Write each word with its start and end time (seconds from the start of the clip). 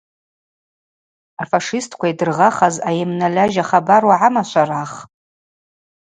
Афашистква 1.41 2.05
йдыргъахаз 2.11 2.75
айамнальажьа 2.89 3.63
хабар 3.69 4.03
угӏама, 4.09 4.43
Шварах? 4.49 4.93